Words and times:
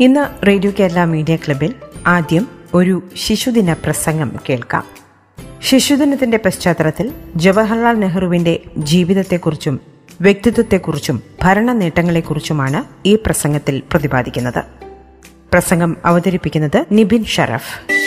ഇന്ന് 0.00 0.46
radio 0.46 0.72
Kerala 0.78 1.04
media 1.04 1.36
ക്ലബിൽ 1.36 1.74
ആദ്യം 2.06 2.48
ഒരു 2.74 3.02
ശിശുദിന 3.16 3.72
പ്രസംഗം 3.72 4.32
കേൾക്കാം. 4.50 4.84
ശിശുദിനത്തിന്റെ 5.62 6.36
പശ്ചാത്തലത്തിൽ 6.36 7.12
ജവഹർലാൽ 7.36 7.92
നെഹ്റുവിന്റെ 7.92 8.60
ജീവിതത്തെക്കുറിച്ചും 8.76 9.80
വ്യക്തിത്വത്തെക്കുറിച്ചും 10.20 11.22
ഭരണ 11.42 11.72
നേട്ടങ്ങളെക്കുറിച്ചുമാണ് 11.72 13.08
ഈ 13.08 13.18
പ്രസംഗത്തിൽ 13.26 13.82
പ്രതിപാദിക്കുന്നത്. 13.92 14.64
പ്രസംഗം 15.52 15.96
അവതരിപ്പിക്കുന്നത് 16.04 16.86
നിബിൻ 16.92 17.24
ഷറഫ്. 17.24 18.03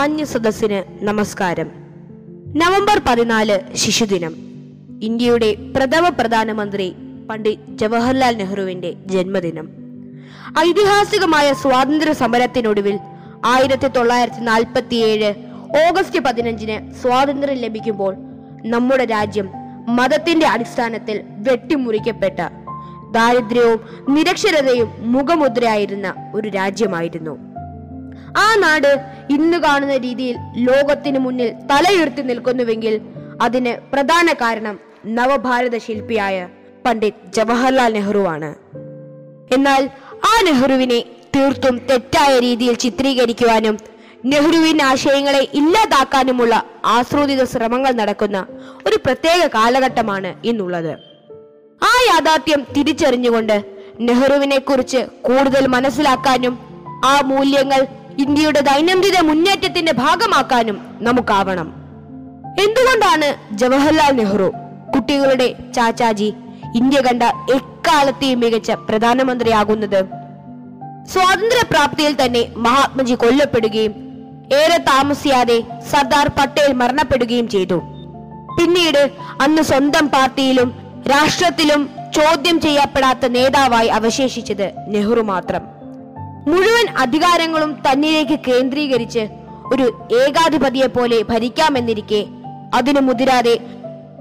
മാന്യ 0.00 0.24
സദസ്സിന് 0.24 1.04
നമസ്കാരം. 1.04 1.70
നവംബർ 2.56 3.02
പതിനാല് 3.08 3.76
ശിശുദിനം. 3.76 4.34
ഇന്ത്യയുടെ 5.02 5.54
പ്രഥമ 5.54 6.08
പ്രധാനമന്ത്രി 6.08 6.94
പണ്ഡിറ്റ് 7.30 7.78
ജവഹർലാൽ 7.78 8.36
നെഹ്റുവിന്റെ 8.36 8.92
ജന്മദിനം. 9.06 9.68
ഐതിഹാസികമായ 10.58 11.52
സ്വാതന്ത്ര്യ 11.52 12.12
സമരത്തിനൊടുവിൽ 12.12 12.98
ആയിരത്തി 13.46 13.88
തൊള്ളായിരത്തി 13.88 14.40
നാൽപ്പത്തിയേഴ് 14.40 15.34
ഓഗസ്റ്റ് 15.88 16.20
പതിനഞ്ചിന് 16.20 16.94
സ്വാതന്ത്ര്യം 16.94 17.58
ലഭിക്കുമ്പോൾ 17.58 18.16
നമ്മുടെ 18.66 19.04
രാജ്യം 19.04 19.48
മതത്തിന്റെ 19.88 20.46
അടിസ്ഥാനത്തിൽ 20.46 21.20
വെട്ടിമുറിക്കപ്പെട്ട 21.26 22.40
ദാരിദ്ര്യവും 23.10 23.80
നിരക്ഷരതയും 24.14 24.92
മുഖമുദ്രയായിരുന്ന 24.98 26.14
ഒരു 26.34 26.48
രാജ്യമായിരുന്നു. 26.48 27.49
ആ 28.36 28.54
നാട് 28.54 29.00
ഇന്ന് 29.30 29.58
കാണുന്ന 29.58 29.96
രീതിയിൽ 29.96 30.36
ലോകത്തിന് 30.56 31.18
മുന്നിൽ 31.18 31.52
തലയുയർത്തി 31.72 32.22
നിൽക്കുന്നുവെങ്കിൽ 32.22 33.00
അതിന് 33.42 33.92
പ്രധാന 33.92 34.32
കാരണം 34.32 34.80
നവഭാരത 35.06 35.76
ശില്പിയായ 35.78 36.48
പണ്ഡിറ്റ് 36.86 37.32
ജവഹർലാൽ 37.32 37.92
നെഹ്റുവാണ് 37.92 38.54
എന്നാൽ 39.54 39.90
ആ 40.24 40.42
നെഹ്റുവിനെ 40.42 41.04
തീർത്തും 41.36 41.78
തെറ്റായ 41.90 42.38
രീതിയിൽ 42.38 42.74
ചിത്രീകരിക്കുവാനും 42.74 43.76
നെഹ്റുവിൻ 44.24 44.82
ആശയങ്ങളെ 44.82 45.48
ഇല്ലാതാക്കാനുമുള്ള 45.54 46.64
ആസ്രോദിത 46.84 47.44
ശ്രമങ്ങൾ 47.44 47.92
നടക്കുന്ന 47.92 48.46
ഒരു 48.86 48.96
പ്രത്യേക 48.96 49.46
കാലഘട്ടമാണ് 49.46 50.34
ഇന്നുള്ളത്. 50.44 50.92
ആ 51.82 52.14
യാഥാർത്ഥ്യം 52.14 52.66
തിരിച്ചറിഞ്ഞുകൊണ്ട് 52.76 53.64
നെഹ്റുവിനെ 54.00 54.58
കുറിച്ച് 54.58 55.06
കൂടുതൽ 55.22 55.66
മനസ്സിലാക്കാനും 55.66 56.58
ആ 57.04 57.20
മൂല്യങ്ങൾ 57.20 57.86
ഇന്ത്യയുടെ 58.18 58.60
ദൈനംദിന 58.60 59.20
മുന്നേറ്റത്തിന്റെ 59.20 59.92
ഭാഗമാക്കാനും 59.92 60.80
നമുക്കാവണം. 61.00 61.72
എന്തുകൊണ്ടാണ് 62.60 63.34
ജവഹർലാൽ 63.52 64.12
നെഹ്റു 64.12 64.52
കുട്ടികളുടെ 64.94 65.54
ചാച്ചാജി 65.74 66.34
ഇന്ത്യ 66.74 67.00
കണ്ട 67.00 67.22
എക്കാലത്തെയും 67.54 68.40
മികച്ച 68.40 68.70
പ്രധാനമന്ത്രിയാകുന്നത്? 68.70 70.04
സ്വാതന്ത്ര്യപ്രാപ്തിയിൽ 71.08 72.16
തന്നെ 72.24 72.48
മഹാത്മജി 72.56 73.14
കൊല്ലപ്പെടുകയും 73.14 73.94
ഏറെ 74.54 74.76
താമസിയാതെ 74.76 75.60
സർദാർ 75.60 76.28
പട്ടേൽ 76.28 76.72
മരണപ്പെടുകയും 76.72 77.48
ചെയ്തു. 77.48 77.74
പിന്നീട് 78.60 79.10
അന്ന് 79.40 79.62
സ്വന്തം 79.62 80.08
പാർട്ടിയിലും 80.08 80.74
രാഷ്ട്രത്തിലും 81.10 81.90
ചോദ്യം 82.14 82.60
ചെയ്യപ്പെടാത്ത 82.60 83.26
നേതാവായി 83.26 83.88
അവശേഷിച്ചത് 83.88 84.72
നെഹ്റു 84.88 85.20
മാത്രം. 85.20 85.79
മുഴുവൻ 86.48 86.88
അധികാരങ്ങളും 86.98 87.72
തന്നിലേക്ക് 87.72 88.40
കേന്ദ്രീകരിച്ച് 88.48 89.28
ഒരു 89.72 90.06
ഏകാധിപതിയെ 90.14 90.86
പോലെ 90.86 91.22
ഭരിക്കാമെന്നിരിക്കെ 91.22 92.26
അതിനു 92.74 93.00
മുതിരാതെ 93.00 93.58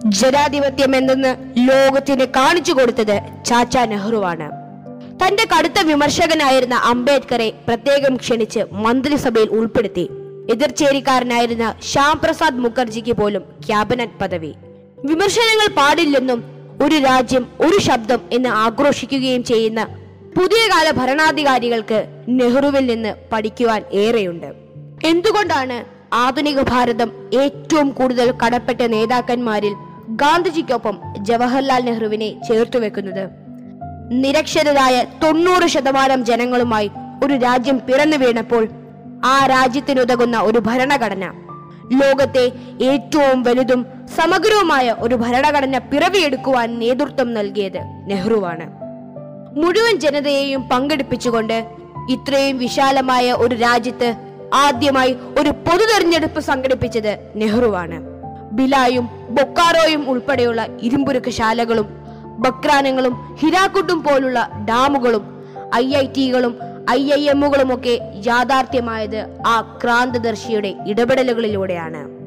ജനാധിപത്യം 0.05 0.95
എന്തെന്ന് 0.95 1.35
ലോകത്തിന് 1.57 2.25
കാണിച്ചു 2.25 2.73
കൊടുത്തത് 2.73 3.21
ചാച്ച 3.45 3.77
നെഹ്റുവാണ്. 3.77 4.51
തന്റെ 5.23 5.47
കടുത്ത 5.57 5.79
വിമർശകനായിരുന്ന 5.83 6.75
അംബേദ്കറെ 6.75 7.53
പ്രത്യേകം 7.67 8.15
ക്ഷണിച്ച് 8.15 8.59
മന്ത്രിസഭയിൽ 8.71 9.49
ഉൾപ്പെടുത്തി. 9.49 10.09
എതിർചേരിക്കാരനായിരുന്ന 10.51 11.75
ശ്യാം 11.91 12.19
പ്രസാദ് 12.23 12.59
മുഖർജിക്ക് 12.59 13.11
പോലും 13.11 13.43
ക്യാബിനറ്റ് 13.67 14.19
പദവി. 14.21 14.53
വിമർശനങ്ങൾ 15.05 15.75
പാടില്ലെന്നും 15.77 16.43
ഒരു 16.83 16.95
രാജ്യം 16.95 17.47
ഒരു 17.59 17.79
ശബ്ദം 17.79 18.19
എന്ന് 18.31 18.49
ആക്രോശിക്കുകയും 18.49 19.43
ചെയ്യുന്ന 19.43 19.87
പുതിയ 20.35 20.67
കാല 20.67 20.91
ഭരണാധികാരികൾക്ക് 20.91 22.05
നെഹ്റുവിൽ 22.27 22.85
നിന്ന് 22.85 23.13
പഠിക്കുവാൻ 23.31 23.83
ഏറെയുണ്ട്. 23.91 24.49
എന്തുകൊണ്ടാണ് 25.05 25.85
ആധുനിക 26.13 26.61
ഭാരതം 26.61 27.09
ഏറ്റവും 27.33 27.89
കൂടുതൽ 27.91 28.33
കടപ്പെട്ട 28.45 28.81
നേതാക്കന്മാരിൽ 28.81 29.73
ഗാന്ധിജിക്കൊപ്പം 30.09 30.99
ജവഹർലാൽ 31.19 31.81
നെഹ്റുവിനെ 31.85 32.41
ചേർത്തു 32.47 32.77
വെക്കുന്നത്? 32.77 33.29
നിരക്ഷരരായ 34.11 35.05
തൊണ്ണൂറ് 35.23 35.67
ശതമാനം 35.67 36.25
ജനങ്ങളുമായി 36.25 36.91
ഒരു 37.23 37.33
രാജ്യം 37.33 37.79
പിറന്നു 37.79 38.17
വീണപ്പോൾ 38.17 38.67
ആ 39.25 39.45
രാജ്യത്തിനുതകുന്ന 39.45 40.37
ഒരു 40.39 40.59
ഭരണഘടന 40.59 41.25
ലോകത്തെ 41.91 42.51
ഏറ്റവും 42.81 43.43
വലുതും 43.43 43.85
സമഗ്രവുമായ 44.17 44.95
ഒരു 44.99 45.15
ഭരണഘടന 45.15 45.77
പിറവിയെടുക്കുവാൻ 45.77 46.79
നേതൃത്വം 46.79 47.33
നൽകിയത് 47.33 47.81
നെഹ്റുവാണ്. 48.09 48.88
മുഴുവൻ 49.57 49.99
ജനതയെയും 49.99 50.69
പങ്കെടുപ്പിച്ചുകൊണ്ട് 50.69 51.65
ഇത്രയും 52.09 52.57
വിശാലമായ 52.57 53.31
ഒരു 53.31 53.55
രാജ്യത്ത് 53.55 54.15
ആദ്യമായി 54.53 55.17
ഒരു 55.39 55.49
പൊതു 55.49 55.85
തെരഞ്ഞെടുപ്പ് 55.85 56.39
സംഘടിപ്പിച്ചത് 56.39 57.31
നെഹ്റുവാണ്. 57.35 58.01
ബിലായും 58.51 59.09
ബൊക്കാറോയും 59.29 60.09
ഉൾപ്പെടെയുള്ള 60.09 60.67
ഇരുമ്പുരുക്ക് 60.81 61.29
ശാലകളും 61.29 61.85
ബക്രാനങ്ങളും 62.25 63.35
ഹിരാക്കുട്ടും 63.39 64.03
പോലുള്ള 64.03 64.49
ഡാമുകളും 64.69 65.45
ഐ 65.75 65.95
ഐ 65.95 66.07
ടികളും 66.07 66.59
ഐ 66.89 67.13
ഐ 67.13 67.29
എമ്മുകളും 67.29 67.73
ഒക്കെ 67.73 68.13
യാഥാർത്ഥ്യമായത് 68.27 69.43
ആ 69.47 69.79
ക്രാന്തദർശിയുടെ 69.83 70.75
ഇടപെടലുകളിലൂടെയാണ്. 70.87 72.19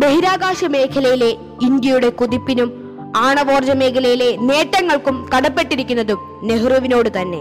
ബഹിരാകാശ 0.00 0.64
മേഖലയിലെ 0.64 1.28
ഇന്ത്യയുടെ 1.62 2.08
കുതിപ്പിനും 2.08 2.79
ആണവോർജ 3.16 3.70
മേഖലയിലെ 3.70 4.36
നേട്ടങ്ങൾക്കും 4.36 5.30
കടപ്പെട്ടിരിക്കുന്നതും 5.36 6.40
നെഹ്റുവിനോട് 6.42 7.20
തന്നെ. 7.20 7.38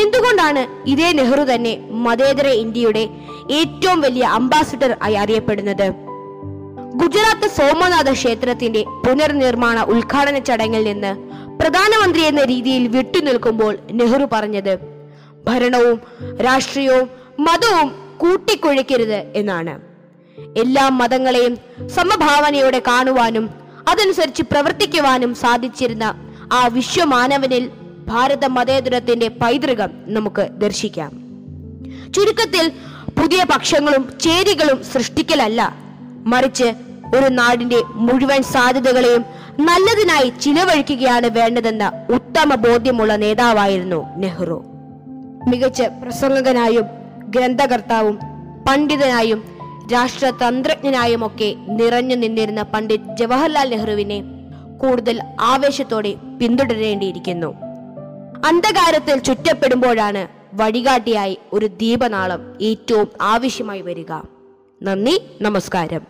എന്തുകൊണ്ടാണ് 0.00 0.66
ഇതേ 0.86 1.12
നെഹ്റു 1.12 1.42
തന്നെ 1.42 1.88
മതേതര 1.90 2.46
ഇന്ത്യയുടെ 2.46 3.08
ഏറ്റവും 3.50 4.00
വലിയ 4.00 4.22
അംബാസിഡർ 4.22 4.96
ആയി 5.02 5.14
അറിയപ്പെടുന്നത്? 5.14 5.92
ഗുജറാത്ത് 6.96 7.48
സോമനാഥ 7.48 8.12
ക്ഷേത്രത്തിന്റെ 8.12 8.82
പുനർനിർമ്മാണ 8.82 9.82
ഉദ്ഘാടന 9.82 10.38
ചടങ്ങിൽ 10.38 10.84
നിന്ന് 10.84 11.16
പ്രധാനമന്ത്രി 11.60 12.22
എന്ന 12.22 12.44
രീതിയിൽ 12.44 12.88
വിട്ടുനിൽക്കുമ്പോൾ 12.88 13.78
നെഹ്റു 13.92 14.28
പറഞ്ഞത് 14.32 14.78
ഭരണവും 15.44 16.00
രാഷ്ട്രീയവും 16.44 17.10
മതവും 17.40 17.94
കൂട്ടിക്കൊഴിക്കരുത് 18.16 19.32
എന്നാണ്. 19.34 19.80
എല്ലാ 20.56 20.88
മതങ്ങളെയും 20.88 21.58
സമഭാവനയോടെ 21.88 22.82
കാണുവാനും 22.86 23.57
അതനുസരിച്ച് 23.88 24.42
പ്രവർത്തിക്കുവാനും 24.42 25.34
സാധിച്ചിരുന്ന 25.34 26.14
ആ 26.52 26.66
വിശ്വമാനവനിൽ 26.66 27.70
ഭാരത 28.08 28.44
മതേതരത്തിന്റെ 28.44 29.28
പൈതൃകം 29.28 29.90
നമുക്ക് 30.06 30.48
ദർശിക്കാം. 30.50 31.10
ചുരുക്കത്തിൽ 32.12 32.72
പുതിയ 33.20 33.44
പക്ഷങ്ങളും 33.44 34.18
ചേരികളും 34.20 34.84
സൃഷ്ടിക്കലല്ല. 34.84 35.76
മറിച്ച് 36.26 36.64
ഒരു 37.16 37.28
നാടിന്റെ 37.28 37.82
മുഴുവൻ 37.94 38.42
സാധ്യതകളെയും 38.42 39.24
നല്ലതിനായി 39.60 40.32
ചിലവഴിക്കുകയാണ് 40.40 41.26
വേണ്ടതെന്ന 41.26 41.92
ഉത്തമ 42.14 42.54
ബോധ്യമുള്ള 42.54 43.16
നേതാവായിരുന്നു 43.16 44.16
നെഹ്റു. 44.16 44.64
മികച്ച 45.48 45.82
പ്രസംഗകനായും 45.82 46.84
ഗ്രന്ഥകർത്താവും 47.28 48.18
പണ്ഡിതനായും 48.68 49.57
രാഷ്ട്രതന്ത്രജ്ഞനായുമൊക്കെ 49.92 51.54
നിറഞ്ഞു 51.68 52.14
നിന്നിരുന്ന 52.14 52.62
പണ്ഡിറ്റ് 52.62 53.16
ജവഹർലാൽ 53.16 53.70
നെഹ്റുവിനെ 53.70 54.22
കൂടുതൽ 54.80 55.20
ആവേശത്തോടെ 55.40 56.14
പിന്തുടരേണ്ടിയിരിക്കുന്നു. 56.40 57.54
അന്ധകാരത്തിൽ 58.44 59.18
ചുറ്റപ്പെടുമ്പോഴാണ് 59.18 60.28
വഴികാട്ടിയായി 60.54 61.38
ഒരു 61.52 61.66
ദീപനാളം 61.66 62.58
ഏറ്റവും 62.62 63.08
ആവശ്യമായി 63.20 63.80
വരിക. 63.80 64.12
നന്ദി 64.82 65.20
നമസ്കാരം. 65.40 66.02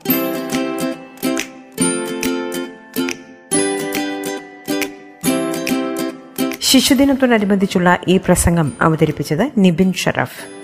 ശിശുദിനത്തോടനുബന്ധിച്ചുള്ള 6.60 7.98
ഈ 8.08 8.16
പ്രസംഗം 8.16 8.72
അവതരിപ്പിച്ചത് 8.80 9.50
നിബിൻ 9.58 9.92
ഷറഫ്. 9.92 10.57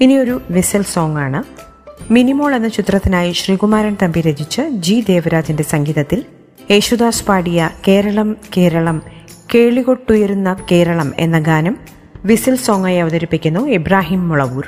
ഇനിയൊരു 0.00 0.42
വിസൽ 0.50 0.82
സോങ് 0.82 1.16
ആണ്. 1.16 1.42
മിനിമോൾ 2.12 2.54
എന്ന 2.54 2.68
ചിത്രത്തിനായി 2.68 3.32
ശ്രീകുമാരൻ 3.32 3.96
തമ്പി 4.02 4.20
രചിച്ച് 4.20 4.62
ജി 4.70 5.04
ദേവരാജിന്റെ 5.08 5.62
സംഗീതത്തിൽ 5.62 6.24
യേശുദാസ് 6.70 7.24
പാടിയ 7.24 7.70
കേരളം 7.88 8.36
കേരളം 8.56 9.02
കേളികൊട്ടുയരുന്ന 9.54 10.56
കേരളം 10.72 11.12
എന്ന 11.18 11.38
ഗാനം 11.38 11.78
വിസിൽ 12.24 12.56
സോങ്ങായി 12.56 12.96
അവതരിപ്പിക്കുന്നു 12.96 13.68
Ibrahim 13.68 14.28
Mulavoor. 14.28 14.66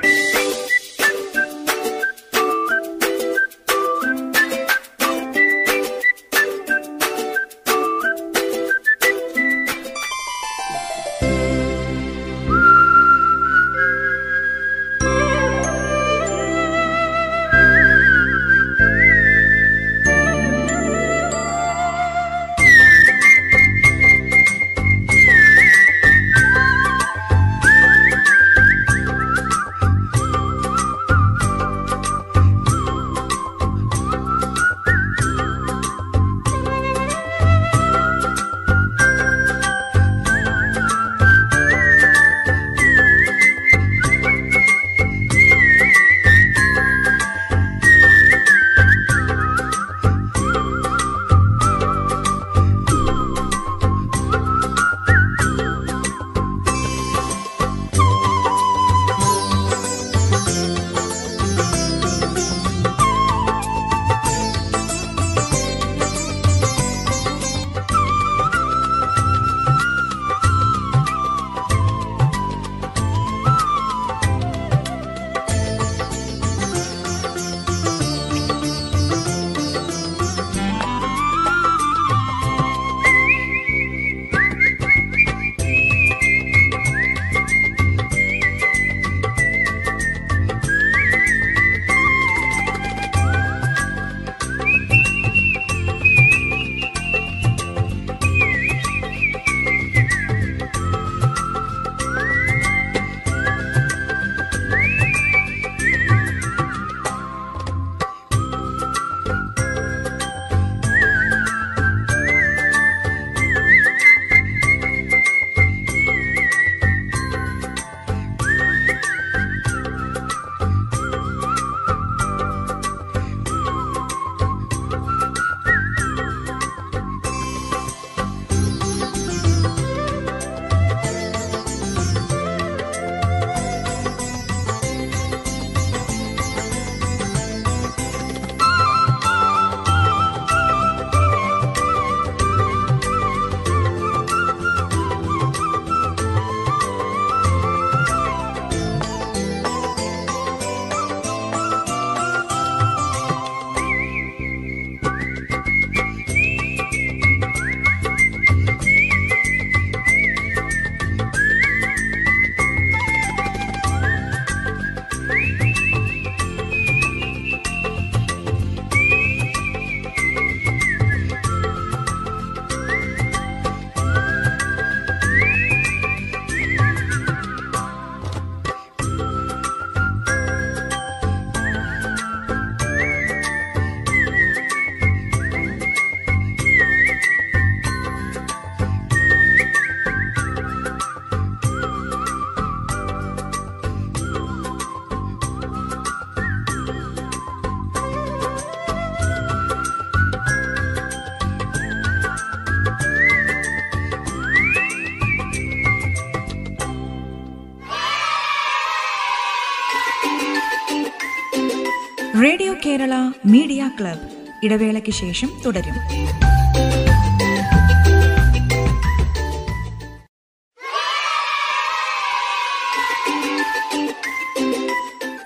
Kerala 212.98 213.30
media 213.46 213.90
club. 214.00 214.20
ഇടവേളയ്ക്ക് 214.64 215.10
ശേഷം 215.10 215.50
തുടരും. 215.66 215.94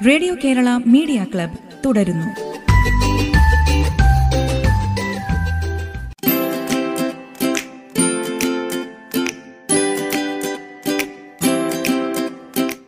റേഡിയോ 0.07 0.35
കേരള 0.45 0.81
മീഡിയ 0.87 1.27
ക്ലബ് 1.35 1.59
തുടരുന്നു. 1.87 2.27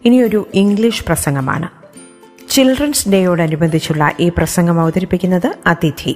ഇനിയൊരു 0.05 0.49
ഇംഗ്ലീഷ് 0.55 1.05
പ്രസംഗമാണ്. 1.05 1.84
ചിൽഡ്രൻസ് 2.55 3.09
ഡേയോടനുബന്ധിച്ചുള്ള 3.13 4.05
ഈ 4.25 4.29
പ്രസംഗം 4.37 4.79
അവതരിപ്പിക്കുന്നത് 4.83 5.49
അതിഥി 5.73 6.15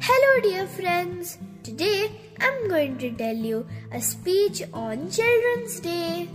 Hello, 0.00 0.40
dear 0.42 0.66
friends. 0.68 1.38
Today 1.62 2.10
I'm 2.40 2.68
going 2.68 2.96
to 2.98 3.10
tell 3.12 3.36
you 3.36 3.58
a 3.92 4.00
speech 4.02 4.62
on 4.74 5.10
Children's 5.10 5.80
Day. 5.80 6.28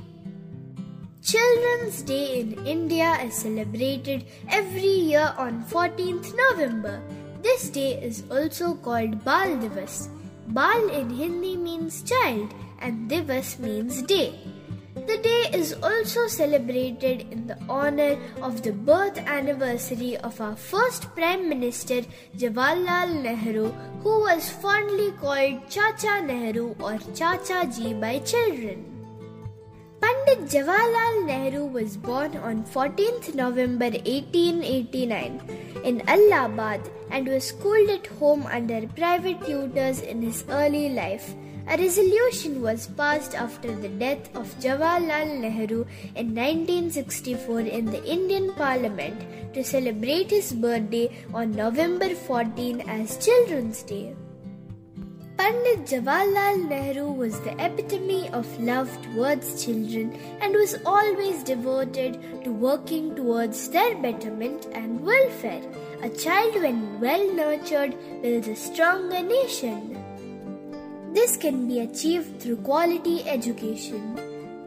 Children's 1.23 2.01
Day 2.03 2.41
in 2.41 2.65
India 2.67 3.17
is 3.23 3.33
celebrated 3.35 4.25
every 4.49 4.93
year 5.09 5.33
on 5.37 5.63
14th 5.65 6.33
November. 6.35 6.95
This 7.41 7.69
day 7.69 7.99
is 8.01 8.23
also 8.29 8.75
called 8.75 9.23
Bal 9.25 9.57
Divas. 9.61 10.09
Bal 10.49 10.89
in 10.89 11.09
Hindi 11.09 11.57
means 11.57 12.03
child 12.03 12.53
and 12.79 13.09
Divas 13.09 13.57
means 13.57 14.03
day. 14.03 14.37
The 14.93 15.17
day 15.17 15.49
is 15.51 15.73
also 15.81 16.27
celebrated 16.27 17.25
in 17.31 17.47
the 17.47 17.57
honor 17.67 18.17
of 18.43 18.61
the 18.61 18.73
birth 18.73 19.17
anniversary 19.17 20.17
of 20.17 20.39
our 20.39 20.55
first 20.55 21.09
Prime 21.15 21.49
Minister 21.49 22.01
Jawaharlal 22.37 23.23
Nehru, 23.23 23.71
who 24.03 24.19
was 24.27 24.49
fondly 24.49 25.11
called 25.13 25.67
Chacha 25.69 26.21
Nehru 26.21 26.75
or 26.79 26.99
Chacha 27.15 27.65
Ji 27.75 27.93
by 27.95 28.19
children. 28.19 28.90
Pandit 30.01 30.39
Jawaharlal 30.51 31.25
Nehru 31.25 31.65
was 31.65 31.95
born 31.95 32.35
on 32.37 32.63
14th 32.63 33.35
November 33.35 33.85
1889 33.85 35.39
in 35.83 36.01
Allahabad 36.07 36.89
and 37.11 37.27
was 37.27 37.49
schooled 37.49 37.87
at 37.87 38.07
home 38.07 38.47
under 38.47 38.87
private 38.87 39.45
tutors 39.45 40.01
in 40.01 40.23
his 40.23 40.43
early 40.49 40.89
life. 40.89 41.35
A 41.67 41.77
resolution 41.77 42.63
was 42.63 42.87
passed 42.87 43.35
after 43.35 43.75
the 43.75 43.89
death 43.89 44.35
of 44.35 44.57
Jawaharlal 44.59 45.39
Nehru 45.39 45.85
in 46.15 46.33
1964 46.33 47.59
in 47.59 47.85
the 47.85 48.03
Indian 48.03 48.51
Parliament 48.53 49.21
to 49.53 49.63
celebrate 49.63 50.31
his 50.31 50.51
birthday 50.51 51.11
on 51.31 51.51
November 51.51 52.09
14 52.15 52.81
as 52.89 53.23
Children's 53.23 53.83
Day. 53.83 54.15
Pandit 55.41 55.87
Jawaharlal 55.89 56.69
Nehru 56.69 57.11
was 57.11 57.39
the 57.41 57.53
epitome 57.65 58.29
of 58.29 58.45
love 58.59 58.91
towards 59.01 59.65
children 59.65 60.15
and 60.39 60.53
was 60.53 60.75
always 60.85 61.41
devoted 61.41 62.19
to 62.43 62.51
working 62.51 63.15
towards 63.15 63.67
their 63.69 63.95
betterment 64.03 64.67
and 64.73 65.01
welfare. 65.01 65.63
A 66.03 66.09
child, 66.09 66.61
when 66.61 66.99
well 66.99 67.25
nurtured, 67.33 67.97
builds 68.21 68.49
a 68.49 68.55
stronger 68.55 69.23
nation. 69.23 69.97
This 71.11 71.37
can 71.37 71.67
be 71.67 71.79
achieved 71.79 72.39
through 72.39 72.57
quality 72.57 73.27
education. 73.27 74.15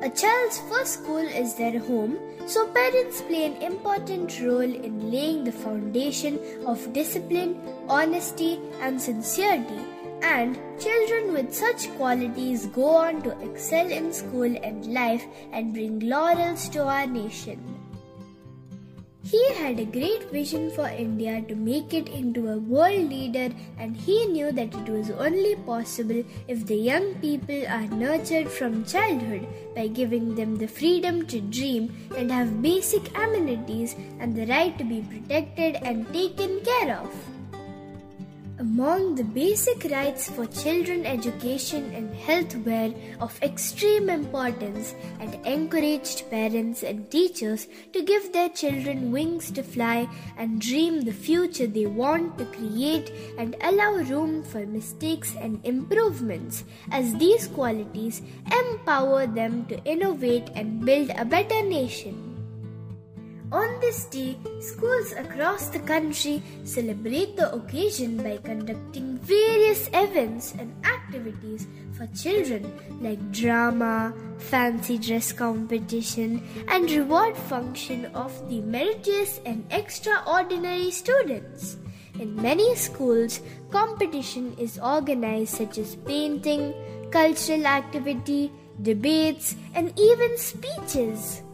A 0.03 0.11
child's 0.11 0.59
first 0.69 0.95
school 0.95 1.29
is 1.45 1.55
their 1.55 1.79
home, 1.79 2.19
so 2.47 2.67
parents 2.67 3.23
play 3.23 3.47
an 3.47 3.63
important 3.63 4.41
role 4.41 4.75
in 4.91 5.13
laying 5.13 5.45
the 5.45 5.53
foundation 5.53 6.41
of 6.67 6.93
discipline, 6.93 7.61
honesty, 7.89 8.59
and 8.81 9.01
sincerity. 9.01 9.94
And 10.25 10.59
children 10.81 11.35
with 11.35 11.55
such 11.55 11.95
qualities 11.97 12.67
go 12.67 12.87
on 12.97 13.21
to 13.23 13.39
excel 13.47 13.91
in 13.91 14.11
school 14.11 14.57
and 14.69 14.87
life 14.87 15.25
and 15.53 15.75
bring 15.75 16.01
laurels 16.01 16.69
to 16.71 16.85
our 16.85 17.07
nation. 17.07 17.61
He 19.23 19.43
had 19.55 19.79
a 19.81 19.85
great 19.87 20.31
vision 20.31 20.71
for 20.71 20.87
India 20.87 21.43
to 21.49 21.55
make 21.55 21.93
it 21.93 22.09
into 22.09 22.49
a 22.49 22.59
world 22.59 23.11
leader, 23.11 23.55
and 23.79 23.97
he 23.97 24.27
knew 24.27 24.51
that 24.53 24.75
it 24.75 24.89
was 24.89 25.11
only 25.11 25.57
possible 25.57 26.23
if 26.49 26.67
the 26.67 26.77
young 26.77 27.15
people 27.17 27.67
are 27.67 27.87
nurtured 27.87 28.51
from 28.51 28.85
childhood 28.85 29.47
by 29.75 29.87
giving 29.89 30.35
them 30.35 30.57
the 30.57 30.69
freedom 30.69 31.27
to 31.27 31.41
dream 31.41 31.93
and 32.17 32.31
have 32.31 32.63
basic 32.63 33.09
amenities 33.17 33.97
and 34.21 34.35
the 34.35 34.47
right 34.47 34.77
to 34.79 34.85
be 34.85 35.01
protected 35.03 35.77
and 35.77 36.11
taken 36.13 36.61
care 36.61 36.99
of. 36.99 37.11
Among 38.65 39.15
the 39.15 39.25
basic 39.25 39.85
rights 39.91 40.31
for 40.31 40.47
children 40.47 41.05
education 41.05 41.93
and 41.95 42.15
health 42.15 42.57
were 42.65 42.95
of 43.21 43.39
extreme 43.43 44.09
importance 44.09 44.95
and 45.21 45.35
encouraged 45.45 46.31
parents 46.31 46.83
and 46.83 47.11
teachers 47.11 47.69
to 47.93 48.03
give 48.03 48.33
their 48.33 48.49
children 48.49 49.13
wings 49.13 49.51
to 49.51 49.63
fly 49.63 50.09
and 50.39 50.63
dream 50.63 51.03
the 51.03 51.13
future 51.13 51.67
they 51.67 51.85
want 51.85 52.39
to 52.39 52.47
create 52.57 53.13
and 53.37 53.55
allow 53.61 53.97
room 53.97 54.43
for 54.43 54.65
mistakes 54.65 55.37
and 55.39 55.61
improvements 55.67 56.65
as 56.91 57.15
these 57.17 57.49
qualities 57.49 58.23
empower 58.51 59.27
them 59.27 59.67
to 59.67 59.85
innovate 59.85 60.49
and 60.55 60.87
build 60.87 61.11
a 61.11 61.27
better 61.27 61.63
nation. 61.63 62.34
On 63.55 63.71
this 63.79 64.07
day, 64.07 64.37
schools 64.59 65.13
across 65.13 65.69
the 65.69 65.79
country 65.79 66.43
celebrate 66.65 67.37
the 67.37 67.55
occasion 67.55 68.17
by 68.17 68.39
conducting 68.39 69.17
various 69.19 69.87
events 69.95 70.55
and 70.59 70.75
activities 70.85 71.69
for 71.93 72.09
children 72.19 72.67
like 73.01 73.23
drama, 73.31 74.13
fancy 74.39 74.99
dress 74.99 75.31
competition, 75.33 76.43
and 76.67 76.91
reward 76.91 77.37
function 77.37 78.07
of 78.07 78.35
the 78.51 78.59
meritorious 78.61 79.39
and 79.47 79.65
extraordinary 79.71 80.91
students. 80.91 81.77
In 82.19 82.35
many 82.35 82.75
schools, 82.75 83.41
competition 83.71 84.57
is 84.59 84.81
organized 84.81 85.55
such 85.55 85.79
as 85.79 85.95
painting, 85.95 86.75
cultural 87.13 87.69
activity, 87.69 88.51
debates, 88.83 89.55
and 89.77 89.97
even 89.97 90.37
speeches. 90.37 91.45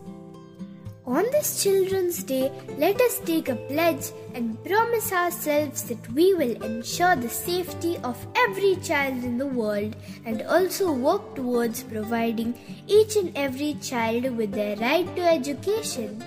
On 1.11 1.25
this 1.33 1.61
Children's 1.61 2.23
Day, 2.23 2.53
let 2.79 3.01
us 3.01 3.19
take 3.19 3.49
a 3.49 3.57
pledge 3.57 4.13
and 4.33 4.63
promise 4.65 5.13
ourselves 5.13 5.83
that 5.89 6.09
we 6.13 6.35
will 6.35 6.63
ensure 6.63 7.17
the 7.17 7.29
safety 7.29 7.99
of 8.05 8.25
every 8.37 8.77
child 8.77 9.25
in 9.25 9.37
the 9.37 9.49
world 9.49 9.97
and 10.25 10.43
also 10.43 10.93
work 10.93 11.35
towards 11.35 11.83
providing 11.83 12.55
each 12.87 13.17
and 13.17 13.37
every 13.37 13.75
child 13.83 14.37
with 14.37 14.53
their 14.53 14.77
right 14.77 15.17
to 15.17 15.23
education. 15.23 16.23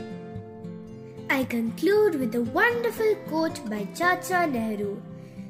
I 1.30 1.46
conclude 1.46 2.16
with 2.16 2.36
a 2.36 2.42
wonderful 2.42 3.16
quote 3.30 3.64
by 3.70 3.88
Chacha 3.96 4.46
Nehru 4.48 5.02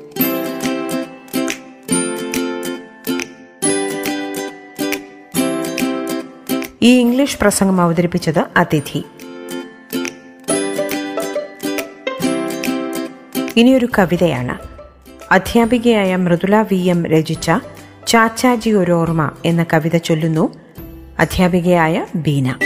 ഈ 6.81 6.99
English 6.99 7.37
പ്രസംഗം 7.41 7.81
അവതരിപ്പിച്ചത് 7.81 8.43
അതിഥി. 8.57 9.03
ഇനിയൊരു 13.57 13.87
കവിതയാണ്. 13.97 14.57
അധ്യാപികയായ 15.31 16.15
Mridula 16.15 16.61
V 16.61 16.75
M 16.75 17.05
രചിച്ച 17.05 17.51
ചാച്ചാജി 18.07 18.69
ഒരു 18.69 18.91
ഓർമ്മ 18.91 19.31
എന്ന 19.45 19.65
കവിത 19.73 19.97
ചൊല്ലുന്നു 19.97 20.53
അധ്യാപികയായ 21.19 22.05
ബീന. 22.15 22.59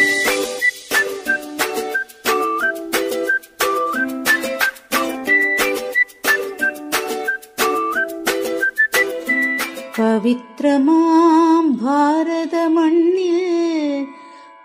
പവിത്രമാം 10.23 11.63
ഭാരതമണ്ണിൽ 11.79 13.39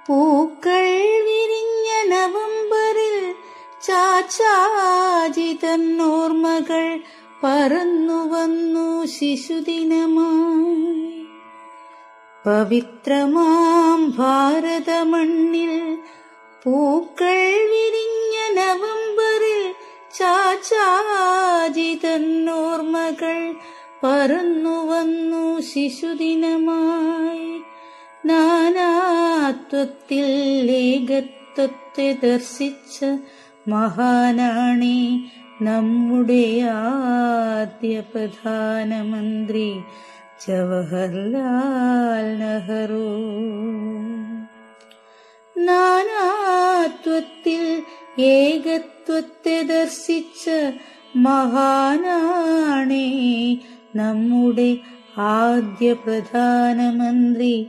പൂക്കൾ 0.06 0.84
വിരിഞ്ഞ 1.24 1.88
നവംബറിൽ 2.08 3.16
ചാച്ചാജി 3.82 5.48
തന്നോർമ്മകൾ 5.64 6.84
പറന്നു 7.42 8.20
വന്നു 8.28 8.86
ശിശുദിനമായി. 9.06 10.76
പവിത്രമാം 12.44 14.02
ഭാരതമണ്ണിൽ 14.18 15.74
പൂക്കൾ 16.62 17.40
വിരിഞ്ഞ 17.72 18.36
നവംബറിൽ 18.54 19.60
ചാച്ചാജി 20.14 21.90
തന്നോർമ്മകൾ 22.04 23.40
പറന്നു 24.03 24.77
വന്നു 24.87 25.43
ശിശുദിനമായി 25.69 27.49
നാനാത്വത്തിൽ 28.27 30.25
ഏകത്വത്തെ 30.81 32.07
ദർശിച്ച 32.23 32.97
മഹാനാണി 33.67 34.97
നമ്മുടെ 35.61 36.43
ആദ്യ 36.77 37.95
പ്രധാനമന്ത്രി 38.11 39.67
ജവഹർലാൽ 40.45 42.27
നെഹ്റു 42.39 43.05
നാനാത്വത്തിൽ 46.35 47.61
ഏകത്വത്തെ 48.31 49.55
ദർശിച്ച 49.69 50.45
മഹാനാണേ 51.27 53.07
നമ്മുടെ 53.94 54.78
ആദ്യ 55.16 55.92
പ്രധാനമന്ത്രി 55.92 57.66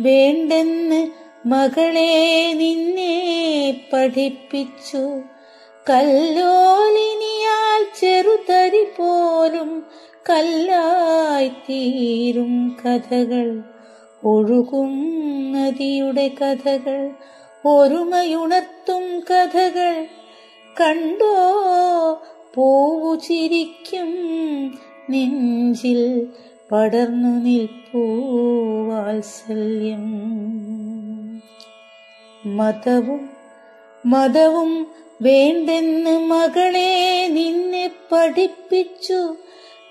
വേണ്ടെന്ന് 0.00 1.10
മകളെ 1.46 2.52
നിന്നെ 2.56 3.80
പഠിപ്പിച്ചു. 3.92 5.20
കല്ലോലിനിയാൽ 5.90 7.86
ചെറുതരി 8.00 8.84
പോലും 8.84 9.86
കല്ലായിത്തീരും 10.30 12.76
കഥകൾ 12.86 13.62
ഒഴുകും 14.24 15.12
നദിയുടെ 15.52 16.28
കഥകൾ 16.28 17.10
ഒരുമയുണർത്തും 17.66 19.20
കഥകൾ. 19.20 20.06
കണ്ടോ 20.80 21.36
പോവു 22.54 23.16
ചിരിക്കും 23.16 24.10
നെഞ്ചിൽ 25.10 26.26
പടർന്നു 26.72 27.44
നിൽപ്പൂ 27.44 28.02
വാത്സല്യം. 28.88 30.06
മതവും 32.56 33.28
മതവും 34.06 34.86
വേണ്ടെന്ന് 35.22 36.18
മകളെ 36.18 37.28
നിന്നെ 37.30 37.90
പഠിപ്പിച്ചു. 38.12 39.36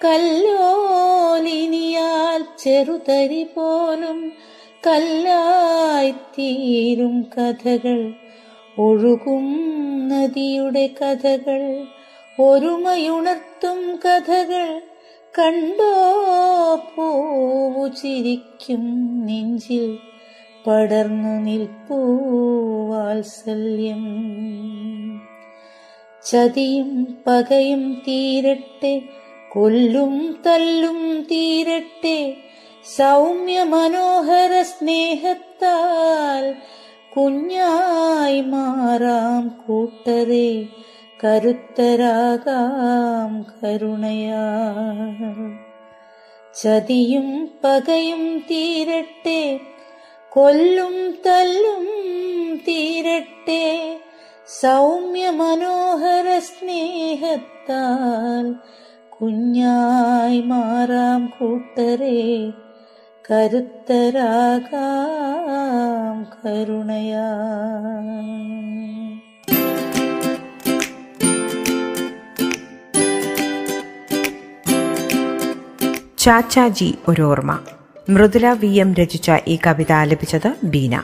കല്ലോലിനിയാൽ 0.04 2.46
ചെറുതരി 2.60 3.44
പോലും 3.44 4.34
കല്ലായിത്തീരും 4.88 7.22
കഥകൾ. 7.22 8.14
ഒഴുകും 8.78 9.46
നദിയുടെ 10.10 10.90
കഥകൾ 11.02 11.86
ഒരുമയുണർത്തും 12.40 14.00
കഥകൾ. 14.06 14.82
കണ്ടോ 15.40 15.96
പൂവു 16.76 17.88
ചിരിക്കും 17.88 18.84
നെഞ്ചിൽ 19.26 19.98
പടർന്നു 20.68 21.42
നിൽപ്പൂ 21.42 21.98
വാത്സല്യം. 22.90 24.04
ചതിയും 26.26 27.18
പകയും 27.28 28.02
തീരട്ടെ 28.08 29.02
കൊല്ലും 29.52 30.14
തല്ലും 30.46 31.00
തീരട്ടെ 31.30 32.20
സൗമ്യ 32.88 33.58
മനോഹര 33.72 34.54
സ്നേഹത്താൽ 34.70 36.46
കുഞ്ഞായി 37.14 38.40
മാറാം 38.52 39.44
കൂട്ടരെ 39.62 40.48
കരുത്തരാകാം 41.24 42.54
കരുണയാ 43.52 44.46
ചതിയും 46.56 47.28
പകയും 47.64 48.24
തീരട്ടെ 48.50 49.42
കൊല്ലും 50.32 50.96
തല്ലും 51.26 51.86
തീരട്ടെ 52.68 53.64
സൗമ്യ 54.54 55.26
മനോഹര 55.38 56.28
സ്നേഹത്താൽ 56.48 58.46
കുഞ്ഞായി 59.22 60.42
മാറാം 60.42 61.34
കൂട്ടരെ 61.40 62.52
കരുത്തരാകാം 63.32 66.24
കരുണയാ 66.24 67.32
ചാച്ചാജി 76.18 76.96
ഒരു 77.08 77.22
ഓർമ്മ. 77.22 77.60
മൃദുല 78.10 78.52
വി 78.52 78.68
എം 78.68 78.94
രചിച്ച 78.94 79.32
ഈ 79.48 79.60
കവിത 79.68 79.92
ആലപിച്ചത് 79.92 80.56
ബീന. 80.64 81.04